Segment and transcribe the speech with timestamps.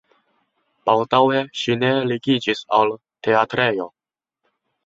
[0.89, 2.97] Baldaŭe ŝi ne ligiĝis al
[3.29, 3.91] teatrejo.